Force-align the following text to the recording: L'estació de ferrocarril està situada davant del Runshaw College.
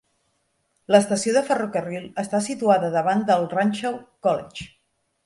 L'estació 0.93 1.33
de 1.35 1.43
ferrocarril 1.49 2.07
està 2.23 2.39
situada 2.45 2.89
davant 2.97 3.21
del 3.29 3.47
Runshaw 3.53 4.01
College. 4.29 4.67